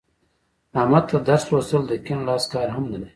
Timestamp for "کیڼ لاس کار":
2.05-2.67